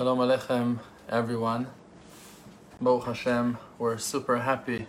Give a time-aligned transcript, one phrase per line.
[0.00, 0.78] Shalom Aleichem,
[1.10, 1.66] everyone.
[2.80, 4.86] Baruch Hashem, we're super happy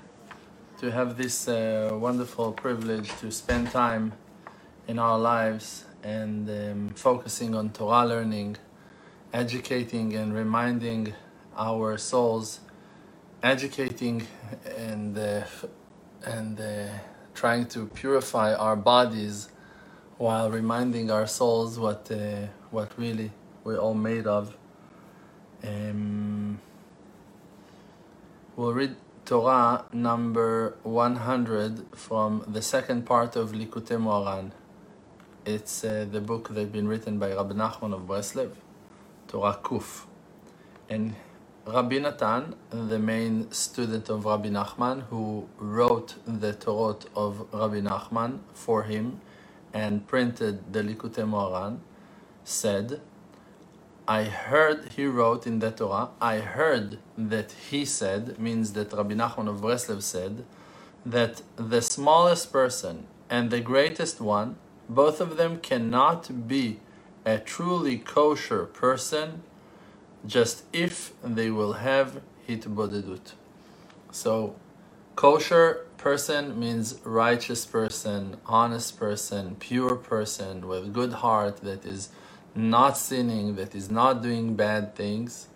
[0.79, 4.13] to have this uh, wonderful privilege to spend time
[4.87, 8.55] in our lives and um, focusing on Torah learning,
[9.33, 11.13] educating and reminding
[11.57, 12.62] our souls,
[13.43, 14.25] educating
[14.78, 15.41] and uh,
[16.23, 16.88] and uh,
[17.34, 19.50] trying to purify our bodies
[20.17, 23.30] while reminding our souls what uh, what really
[23.66, 24.55] we're all made of.
[25.64, 26.60] Um,
[28.56, 34.52] we'll read Torah number 100 from the second part of Likutei Moharan.
[35.46, 38.52] It's uh, the book that's been written by Rabbi Nachman of Breslev,
[39.28, 40.06] Torah Kuf.
[40.90, 41.16] And
[41.68, 48.40] Rabbi Natan, the main student of Rabbi Nachman, who wrote the Torah of Rabbi Nachman
[48.54, 49.22] for him
[49.73, 51.80] and printed the Likutei Moharan,
[52.44, 53.00] said,
[54.20, 59.14] I heard, he wrote in the Torah, I heard that he said, means that Rabbi
[59.14, 60.44] Nachman of Breslev said,
[61.06, 64.58] that the smallest person and the greatest one,
[64.90, 66.81] both of them cannot be
[67.26, 69.44] a truly kosher person
[70.25, 73.31] just if they will have hitbodedut.
[74.12, 74.56] So,
[75.16, 82.09] kosher person means righteous person, honest person, pure person with good heart that is
[82.55, 85.47] not sinning, that is not doing bad things.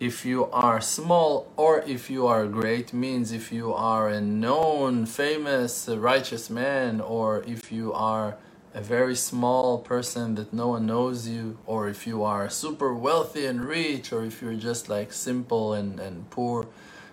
[0.00, 5.06] If you are small or if you are great, means if you are a known,
[5.06, 8.36] famous, uh, righteous man, or if you are
[8.74, 13.46] a very small person that no one knows you, or if you are super wealthy
[13.46, 16.66] and rich, or if you're just like simple and, and poor,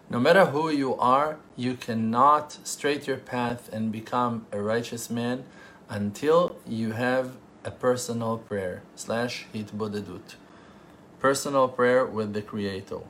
[0.09, 5.43] no matter who you are, you cannot straight your path and become a righteous man
[5.87, 10.35] until you have a personal prayer slash hitbodedut.
[11.19, 13.01] Personal prayer with the Creator.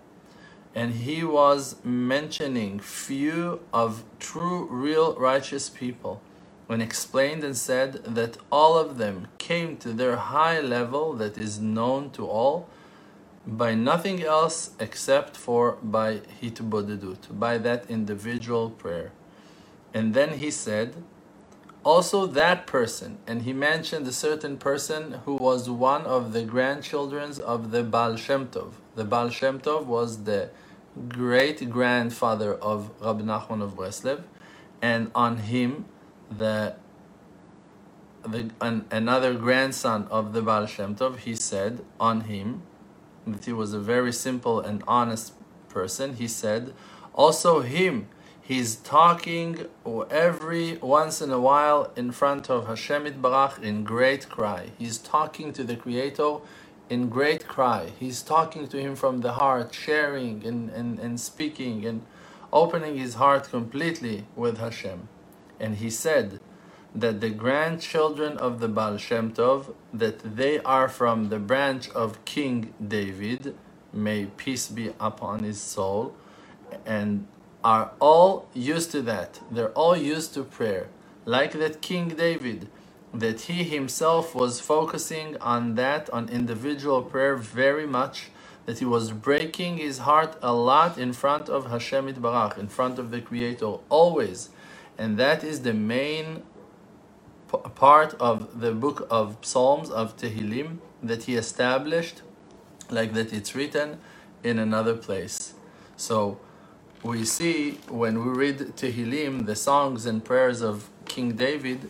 [0.74, 6.22] And he was mentioning few of true, real, righteous people
[6.68, 11.60] when explained and said that all of them came to their high level that is
[11.60, 12.70] known to all
[13.46, 19.12] by nothing else except for by hitbodedut, by that individual prayer.
[19.94, 20.96] And then he said,
[21.84, 27.34] also that person, and he mentioned a certain person who was one of the grandchildren
[27.44, 28.74] of the Baal Shem Tov.
[28.96, 30.52] The Baal Shem Tov was the
[31.08, 34.24] great grandfather of Rabbi Nachman of Breslev,
[34.82, 35.86] and on him,
[36.30, 36.76] the,
[38.28, 42.62] the an, another grandson of the Baal Shem Tov, he said on him
[43.26, 45.34] that he was a very simple and honest
[45.70, 46.16] person.
[46.16, 46.74] He said,
[47.14, 48.08] also him
[48.52, 49.68] He's talking
[50.10, 54.72] every once in a while in front of Hashem Barach in great cry.
[54.78, 56.40] He's talking to the Creator
[56.90, 57.94] in great cry.
[57.98, 62.02] He's talking to him from the heart, sharing and, and, and speaking and
[62.52, 65.08] opening his heart completely with Hashem.
[65.58, 66.42] And he said
[66.94, 72.26] that the grandchildren of the Baal Shem Tov, that they are from the branch of
[72.26, 73.56] King David,
[73.94, 76.14] may peace be upon his soul,
[76.86, 77.28] and
[77.64, 79.40] are all used to that.
[79.52, 80.88] They're all used to prayer.
[81.26, 82.68] Like that King David,
[83.14, 88.30] that he himself was focusing on that, on individual prayer very much,
[88.66, 93.00] that he was breaking his heart a lot in front of Hashem Barach, in front
[93.00, 94.50] of the Creator, always.
[94.98, 96.44] And that is the main
[97.76, 102.22] part of the book of Psalms, of Tehillim, that he established,
[102.90, 104.00] like that it's written
[104.44, 105.54] in another place.
[105.98, 106.40] So,
[107.04, 111.90] we see when we read Tehillim, the songs and prayers of King David,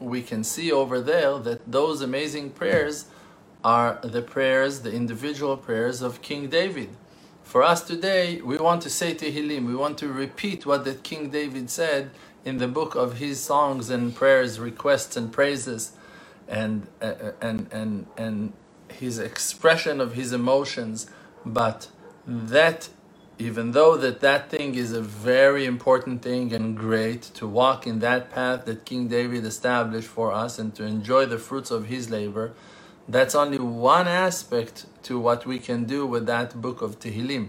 [0.00, 3.06] we can see over there that those amazing prayers
[3.64, 6.90] are the prayers, the individual prayers of King David.
[7.44, 11.30] For us today, we want to say Tehillim, we want to repeat what that King
[11.30, 12.10] David said
[12.44, 15.92] in the book of his songs and prayers, requests and praises,
[16.48, 18.52] and and and and
[18.88, 21.08] his expression of his emotions.
[21.44, 21.88] But
[22.26, 22.88] that
[23.40, 28.00] even though that that thing is a very important thing and great to walk in
[28.00, 32.10] that path that King David established for us and to enjoy the fruits of his
[32.10, 32.52] labor,
[33.08, 37.48] that's only one aspect to what we can do with that book of Tehillim.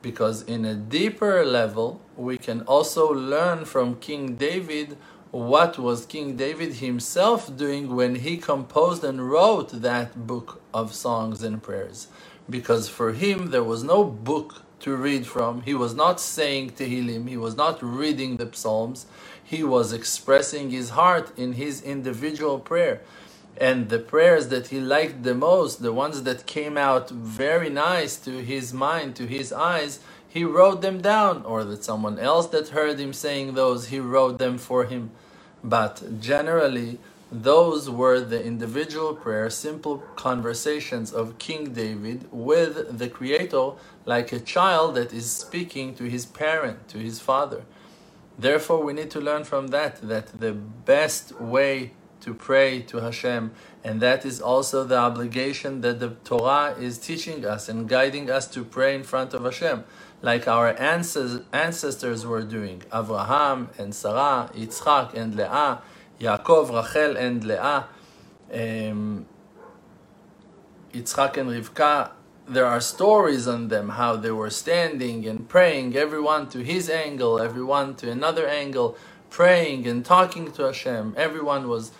[0.00, 4.96] Because in a deeper level, we can also learn from King David
[5.32, 11.42] what was King David himself doing when he composed and wrote that book of songs
[11.42, 12.08] and prayers.
[12.48, 15.62] Because for him, there was no book to read from.
[15.62, 19.06] He was not saying Tehillim, he was not reading the Psalms,
[19.42, 23.00] he was expressing his heart in his individual prayer.
[23.56, 28.16] And the prayers that he liked the most, the ones that came out very nice
[28.18, 32.68] to his mind, to his eyes, he wrote them down, or that someone else that
[32.68, 35.10] heard him saying those, he wrote them for him.
[35.62, 36.98] But generally,
[37.32, 43.72] those were the individual prayers, simple conversations of King David with the Creator,
[44.04, 47.62] like a child that is speaking to his parent, to his father.
[48.38, 53.52] Therefore, we need to learn from that that the best way to pray to Hashem,
[53.84, 58.46] and that is also the obligation that the Torah is teaching us and guiding us
[58.48, 59.84] to pray in front of Hashem
[60.22, 62.82] like our ancestors were doing.
[62.92, 65.80] Abraham and Sarah, Yitzchak and Leah,
[66.20, 67.86] Rachel and Leah,
[68.54, 69.26] um,
[70.92, 72.12] Yitzchak and Rivka.
[72.48, 77.40] There are stories on them how they were standing and praying, everyone to his angle,
[77.40, 78.96] everyone to another angle,
[79.30, 81.14] praying and talking to Hashem.
[81.16, 81.92] Everyone was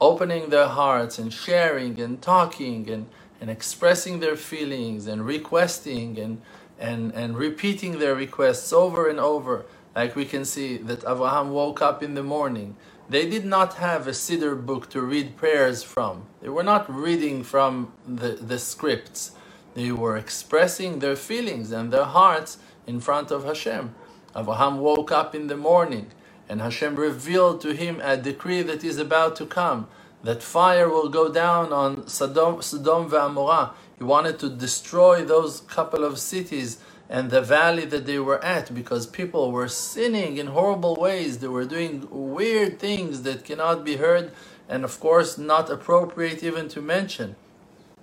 [0.00, 3.06] opening their hearts and sharing and talking and,
[3.40, 6.42] and expressing their feelings and requesting and
[6.80, 9.66] and, and repeating their requests over and over.
[9.96, 12.76] Like we can see that Abraham woke up in the morning.
[13.10, 16.26] They did not have a Siddur book to read prayers from.
[16.42, 19.32] They were not reading from the, the scripts.
[19.74, 23.94] They were expressing their feelings and their hearts in front of Hashem.
[24.36, 26.08] Abraham woke up in the morning
[26.50, 29.88] and Hashem revealed to him a decree that is about to come
[30.22, 35.60] that fire will go down on Sodom, Sodom and Amorah he wanted to destroy those
[35.62, 36.78] couple of cities
[37.10, 41.38] and the valley that they were at because people were sinning in horrible ways.
[41.38, 44.32] They were doing weird things that cannot be heard
[44.68, 47.36] and, of course, not appropriate even to mention.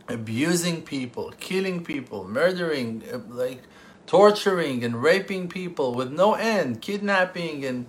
[0.10, 3.64] Abusing people, killing people, murdering, uh, like
[4.08, 7.88] torturing and raping people with no end, kidnapping and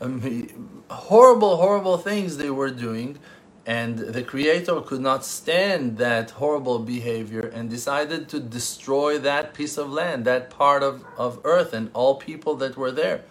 [0.00, 3.18] um, horrible, horrible things they were doing
[3.66, 9.78] and the creator could not stand that horrible behavior and decided to destroy that piece
[9.78, 13.22] of land, that part of, of earth, and all people that were there.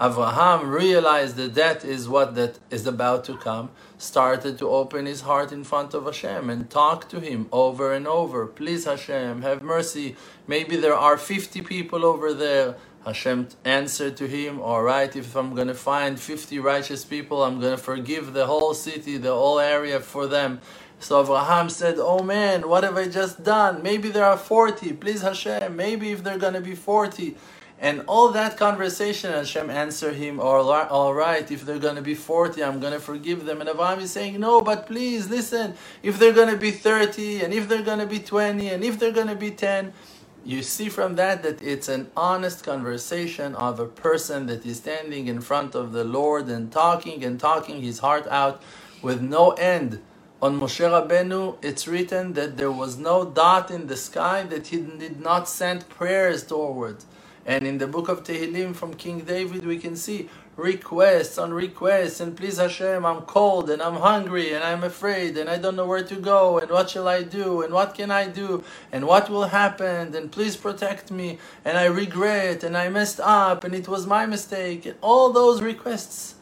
[0.00, 5.20] Avraham realized that that is what that is about to come, started to open his
[5.20, 8.46] heart in front of Hashem and talk to him over and over.
[8.46, 10.16] Please, Hashem, have mercy.
[10.48, 15.54] Maybe there are 50 people over there Hashem answered to him, All right, if I'm
[15.54, 19.58] going to find 50 righteous people, I'm going to forgive the whole city, the whole
[19.58, 20.60] area for them.
[21.00, 23.82] So Abraham said, Oh man, what have I just done?
[23.82, 24.92] Maybe there are 40.
[24.94, 27.36] Please, Hashem, maybe if they're going to be 40.
[27.80, 32.62] And all that conversation, Hashem answered him, All right, if they're going to be 40,
[32.62, 33.60] I'm going to forgive them.
[33.60, 37.52] And Abraham is saying, No, but please listen, if they're going to be 30, and
[37.52, 39.92] if they're going to be 20, and if they're going to be 10,
[40.44, 45.28] you see from that that it's an honest conversation of a person that is standing
[45.28, 48.62] in front of the Lord and talking and talking his heart out
[49.02, 50.00] with no end.
[50.40, 54.78] On Moshe Rabbeinu, it's written that there was no dot in the sky that he
[54.78, 56.96] did not send prayers toward.
[57.46, 62.20] And in the book of Tehillim from King David, we can see requests on requests
[62.20, 65.86] and please Hashem, I'm cold and I'm hungry and I'm afraid and I don't know
[65.86, 68.62] where to go and what shall I do and what can I do
[68.92, 73.64] and what will happen and please protect me and I regret and I messed up
[73.64, 76.34] and it was my mistake and all those requests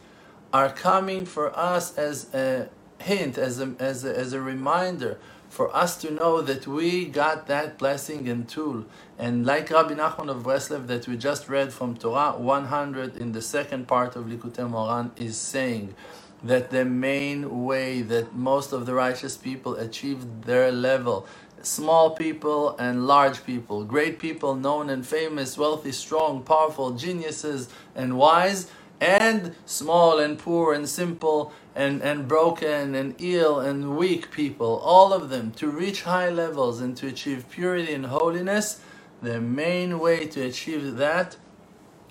[0.53, 5.17] are coming for us as a hint, as a, as a, as a reminder
[5.51, 8.85] for us to know that we got that blessing and tool.
[9.19, 13.41] And like Rabbi Nachman of Breslev that we just read from Torah 100 in the
[13.41, 15.93] second part of Likutei Moharan is saying
[16.41, 21.27] that the main way that most of the righteous people achieved their level
[21.63, 28.17] small people and large people, great people, known and famous, wealthy, strong, powerful, geniuses, and
[28.17, 28.67] wise,
[29.01, 35.11] and small and poor and simple and, and broken and ill and weak people, all
[35.11, 38.81] of them, to reach high levels and to achieve purity and holiness,
[39.21, 41.35] the main way to achieve that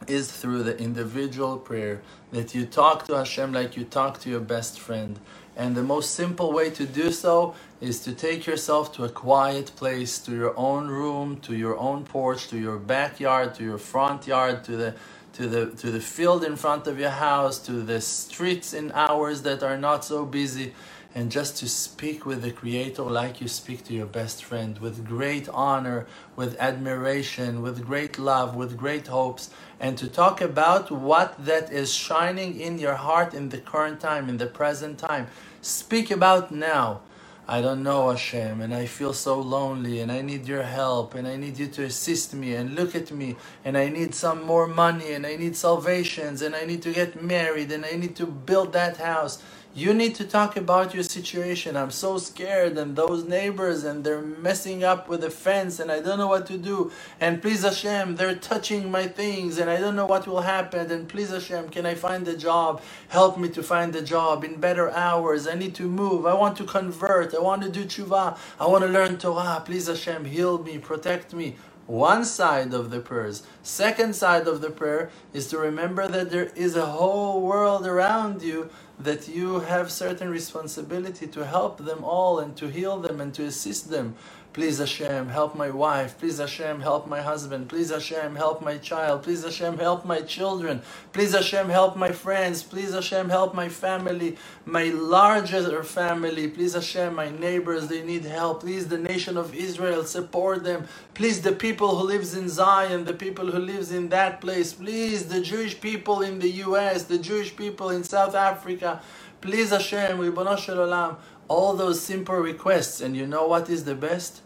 [0.09, 4.41] is through the individual prayer that you talk to Hashem like you talk to your
[4.41, 5.19] best friend.
[5.57, 9.73] And the most simple way to do so is to take yourself to a quiet
[9.77, 14.27] place, to your own room, to your own porch, to your backyard, to your front
[14.27, 14.95] yard, to the
[15.35, 19.43] to the to the field in front of your house, to the streets in hours
[19.43, 20.75] that are not so busy,
[21.15, 25.07] and just to speak with the Creator like you speak to your best friend, with
[25.07, 26.07] great honor,
[26.37, 31.93] with admiration, with great love, with great hopes, and to talk about what that is
[31.93, 35.27] shining in your heart in the current time, in the present time.
[35.63, 37.01] Speak about now.
[37.51, 41.27] I don't know Hashem and I feel so lonely and I need your help and
[41.27, 44.69] I need you to assist me and look at me and I need some more
[44.69, 48.27] money and I need salvations and I need to get married and I need to
[48.27, 49.43] build that house.
[49.73, 51.77] You need to talk about your situation.
[51.77, 56.01] I'm so scared, and those neighbors, and they're messing up with the fence, and I
[56.01, 56.91] don't know what to do.
[57.21, 60.91] And please Hashem, they're touching my things, and I don't know what will happen.
[60.91, 62.83] And please Hashem, can I find a job?
[63.11, 65.47] Help me to find a job in better hours.
[65.47, 66.27] I need to move.
[66.27, 67.33] I want to convert.
[67.33, 68.37] I want to do tshuva.
[68.59, 69.63] I want to learn Torah.
[69.65, 71.55] Please Hashem, heal me, protect me
[71.91, 73.43] one side of the prayers.
[73.63, 78.43] Second side of the prayer is to remember that there is a whole world around
[78.43, 83.35] you that you have certain responsibility to help them all and to heal them and
[83.35, 84.15] to assist them.
[84.53, 86.19] Please Hashem, help my wife.
[86.19, 87.69] Please Hashem, help my husband.
[87.69, 89.23] Please Hashem, help my child.
[89.23, 90.83] Please Hashem, help my children.
[91.13, 92.65] Please Hashem, help my friends.
[92.65, 96.49] Please Hashem, help my family, my larger family.
[96.49, 98.63] Please Hashem, my neighbors, they need help.
[98.63, 100.89] Please the nation of Israel, support them.
[101.15, 104.73] Please the people who lives in Zion, the people who lives in that place.
[104.73, 109.01] Please the Jewish people in the US, the Jewish people in South Africa.
[109.41, 111.17] Please Hashem, Ribono Shel Olam
[111.51, 113.01] all those simple requests.
[113.01, 114.41] And you know what is the best?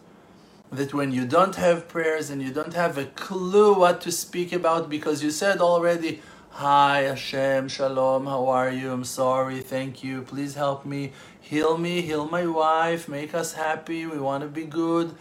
[0.71, 4.51] That when you don't have prayers and you don't have a clue what to speak
[4.51, 8.91] about because you said already, Hi Hashem, Shalom, how are you?
[8.91, 14.05] I'm sorry, thank you, please help me, heal me, heal my wife, make us happy,
[14.07, 15.13] we want to be good.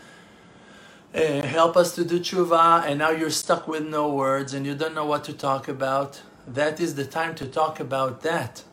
[1.14, 4.74] Uh, help us to do tshuva, and now you're stuck with no words and you
[4.74, 6.22] don't know what to talk about.
[6.46, 8.64] That is the time to talk about that.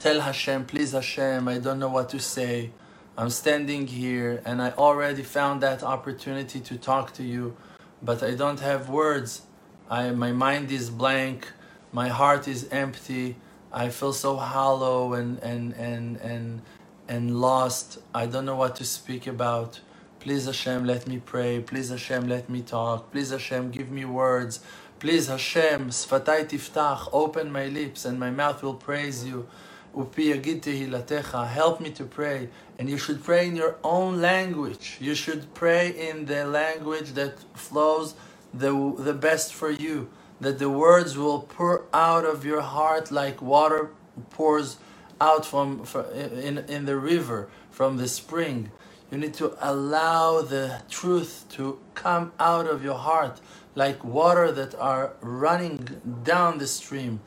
[0.00, 2.70] Tell Hashem, please Hashem, I don't know what to say.
[3.18, 7.54] I'm standing here and I already found that opportunity to talk to you,
[8.02, 9.42] but I don't have words.
[9.90, 11.52] I, my mind is blank,
[11.92, 13.36] my heart is empty.
[13.70, 16.62] I feel so hollow and, and, and, and,
[17.06, 17.98] and lost.
[18.14, 19.80] I don't know what to speak about.
[20.18, 21.60] Please Hashem, let me pray.
[21.60, 23.12] Please Hashem, let me talk.
[23.12, 24.60] Please Hashem, give me words.
[24.98, 29.46] Please Hashem, sfatai tiftach, open my lips and my mouth will praise you.
[29.94, 32.48] Help me to pray.
[32.78, 34.98] And you should pray in your own language.
[35.00, 38.14] You should pray in the language that flows
[38.54, 40.08] the, the best for you.
[40.40, 43.90] That the words will pour out of your heart like water
[44.30, 44.78] pours
[45.20, 48.70] out from, from in, in the river from the spring.
[49.10, 53.40] You need to allow the truth to come out of your heart
[53.74, 57.20] like water that are running down the stream.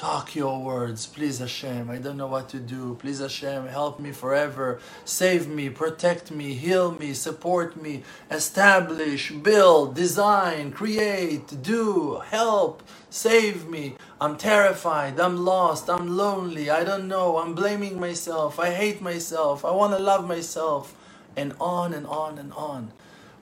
[0.00, 1.90] Talk your words, please Hashem.
[1.90, 2.96] I don't know what to do.
[2.98, 4.80] Please Hashem, help me forever.
[5.04, 13.68] Save me, protect me, heal me, support me, establish, build, design, create, do, help, save
[13.68, 13.96] me.
[14.22, 19.66] I'm terrified, I'm lost, I'm lonely, I don't know, I'm blaming myself, I hate myself,
[19.66, 20.94] I want to love myself,
[21.36, 22.92] and on and on and on.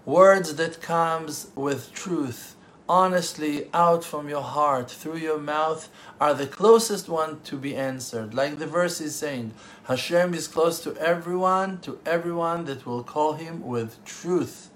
[0.04, 2.56] Words that comes with truth
[2.88, 5.88] honestly out from your heart through your mouth
[6.20, 8.34] are the closest one to be answered.
[8.34, 9.52] Like the verse is saying,
[9.84, 14.70] Hashem is close to everyone, to everyone that will call him with truth.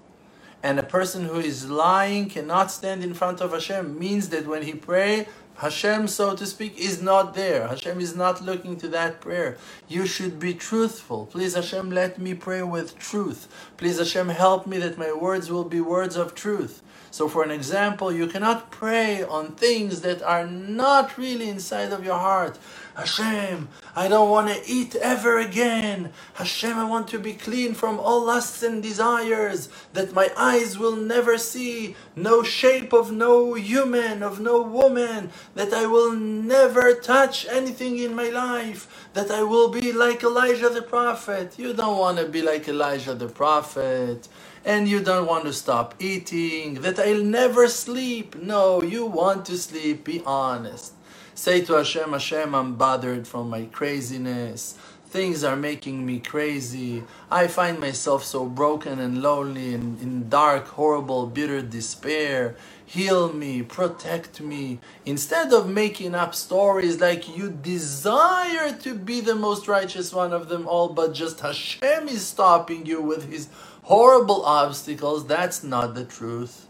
[0.61, 4.63] And a person who is lying cannot stand in front of Hashem means that when
[4.63, 5.27] he pray,
[5.63, 7.69] Hashem, so to speak, is not there.
[7.69, 9.57] Hashem is not looking to that prayer.
[9.87, 11.27] You should be truthful.
[11.27, 13.47] Please, Hashem, let me pray with truth.
[13.77, 16.81] Please, Hashem, help me that my words will be words of truth.
[17.11, 22.03] So, for an example, you cannot pray on things that are not really inside of
[22.03, 22.57] your heart.
[22.95, 26.11] Hashem, I don't want to eat ever again.
[26.35, 30.95] Hashem, I want to be clean from all lusts and desires that my eyes will
[30.95, 31.95] never see.
[32.15, 35.31] No shape of no human, of no woman.
[35.55, 39.09] That I will never touch anything in my life.
[39.13, 41.57] That I will be like Elijah the prophet.
[41.57, 44.27] You don't want to be like Elijah the prophet
[44.65, 48.35] and you don't want to stop eating, that I'll never sleep.
[48.41, 50.93] No, you want to sleep, be honest.
[51.35, 54.77] Say to Hashem, Hashem, I'm bothered from my craziness.
[55.07, 57.03] Things are making me crazy.
[57.31, 62.55] I find myself so broken and lonely and in dark, horrible, bitter despair.
[62.85, 64.79] Heal me, protect me.
[65.05, 70.49] Instead of making up stories like you desire to be the most righteous one of
[70.49, 73.49] them all, but just Hashem is stopping you with his
[73.83, 76.67] horrible obstacles, that's not the truth.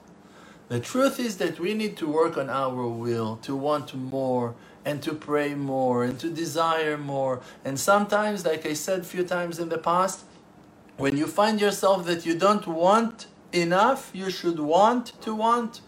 [0.74, 5.04] The truth is that we need to work on our will, to want more, and
[5.04, 7.42] to pray more, and to desire more.
[7.64, 10.26] And sometimes, like I said a few times in the past,
[10.98, 15.82] when you find yourself that you don't want enough, you should want to want.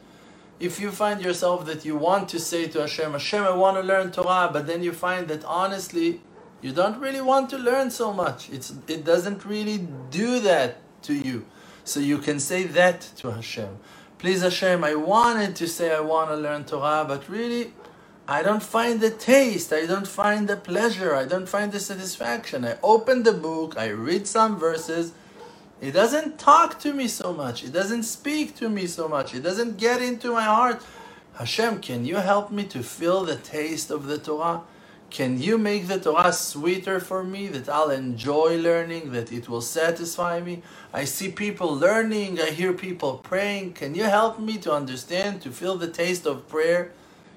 [0.59, 3.81] If you find yourself that you want to say to Hashem, Hashem, I want to
[3.81, 6.21] learn Torah, but then you find that honestly,
[6.61, 8.51] you don't really want to learn so much.
[8.51, 9.79] It's, it doesn't really
[10.11, 10.77] do that
[11.07, 11.47] to you.
[11.83, 13.79] So you can say that to Hashem.
[14.17, 17.73] Please Hashem, I wanted to say I want to learn Torah, but really,
[18.27, 22.65] I don't find the taste, I don't find the pleasure, I don't find the satisfaction.
[22.65, 25.11] I open the book, I read some verses.
[25.81, 29.41] It doesn't talk to me so much, it doesn't speak to me so much, it
[29.43, 30.81] doesn't get into my heart.
[31.35, 34.61] Hashem, can you help me to feel the taste of the Torah?
[35.15, 39.61] Can you make the Torah sweeter for me that I'll enjoy learning, that it will
[39.61, 40.61] satisfy me?
[40.93, 43.75] I see people learning, I hear people praying.
[43.75, 46.91] Can you help me to understand, to feel the taste of prayer?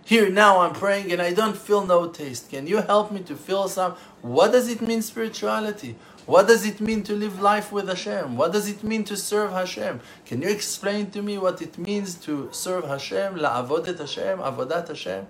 [0.05, 2.51] Here now I'm praying and I don't feel no taste.
[2.51, 3.95] Can you help me to feel some?
[4.23, 5.95] What does it mean spirituality?
[6.27, 8.37] What does it mean to live life with Hashem?
[8.37, 10.01] What does it mean to serve Hashem?
[10.27, 13.37] Can you explain to me what it means to serve Hashem?
[13.37, 15.29] La'avodet Hashem, avodat Hashem?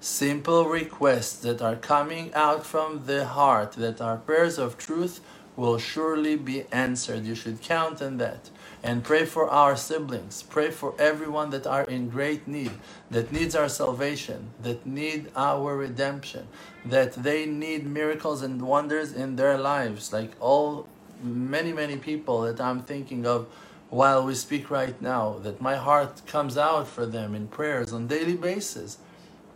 [0.00, 5.20] Simple requests that are coming out from the heart, that are prayers of truth,
[5.56, 7.24] will surely be answered.
[7.24, 8.48] You should count on that
[8.80, 10.44] and pray for our siblings.
[10.44, 12.70] Pray for everyone that are in great need,
[13.10, 16.46] that needs our salvation, that need our redemption,
[16.84, 20.86] that they need miracles and wonders in their lives, like all
[21.24, 23.48] many, many people that I'm thinking of
[23.90, 28.06] while we speak right now, that my heart comes out for them in prayers on
[28.06, 28.98] daily basis,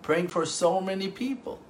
[0.02, 1.60] praying for so many people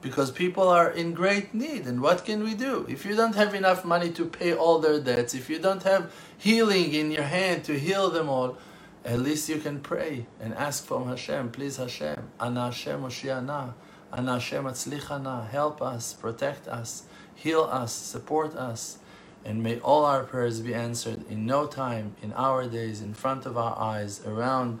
[0.00, 1.86] because people are in great need.
[1.86, 2.86] And what can we do?
[2.88, 6.12] If you don't have enough money to pay all their debts, if you don't have
[6.36, 8.56] healing in your hand to heal them all,
[9.04, 13.74] at least you can pray and ask from Hashem, please Hashem, Ana Hashem Oshiana,
[14.12, 17.04] Ana Hashem Atzlichana, help us, protect us,
[17.34, 18.98] heal us, support us,
[19.44, 23.46] and may all our prayers be answered in no time, in our days, in front
[23.46, 24.80] of our eyes, around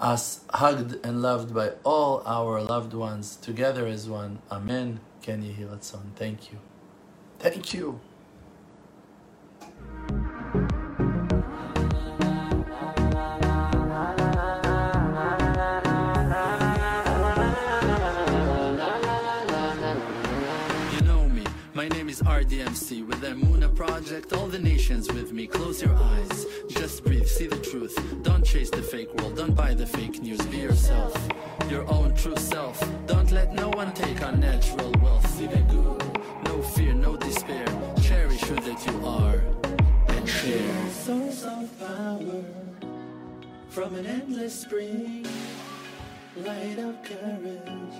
[0.00, 4.40] us hugged and loved by all our loved ones together as one.
[4.50, 5.00] Amen.
[5.22, 5.68] Ken Yehi
[6.16, 6.58] Thank you.
[7.38, 8.00] Thank you.
[21.74, 25.39] My name is RDMC with the Muna project, all the nations with me.
[29.80, 30.42] The fake news.
[30.48, 31.14] Be yourself,
[31.70, 32.78] your own true self.
[33.06, 35.40] Don't let no one take our natural wealth.
[36.44, 37.66] No fear, no despair.
[38.02, 39.40] Cherish who that you are
[40.08, 40.90] and share.
[40.90, 42.44] Source of power
[43.70, 45.26] from an endless spring,
[46.36, 47.94] light of courage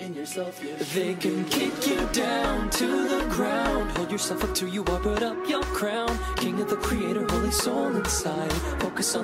[0.00, 0.60] in yourself.
[0.92, 3.96] They can kick you down to the ground.
[3.96, 6.18] Hold yourself up till you are, put up your crown.
[6.36, 8.52] King of the creator, holy soul inside.
[8.82, 9.22] Focus on